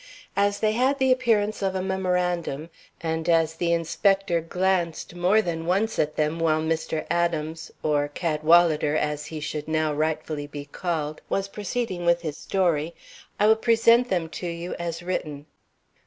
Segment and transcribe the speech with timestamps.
[0.35, 5.67] As they had the appearance of a memorandum, and as the inspector glanced more than
[5.67, 7.05] once at them while Mr.
[7.11, 12.95] Adams (or Cadwalader, as he should now rightfully be called) was proceeding with his story,
[13.39, 15.45] I will present them to you as written.